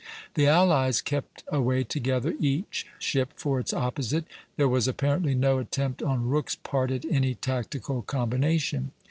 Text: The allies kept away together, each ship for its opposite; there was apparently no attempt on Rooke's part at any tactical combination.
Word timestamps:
The 0.33 0.47
allies 0.47 0.99
kept 0.99 1.43
away 1.49 1.83
together, 1.83 2.33
each 2.39 2.87
ship 2.97 3.33
for 3.35 3.59
its 3.59 3.71
opposite; 3.71 4.25
there 4.57 4.67
was 4.67 4.87
apparently 4.87 5.35
no 5.35 5.59
attempt 5.59 6.01
on 6.01 6.27
Rooke's 6.27 6.55
part 6.55 6.89
at 6.89 7.05
any 7.05 7.35
tactical 7.35 8.01
combination. 8.01 8.93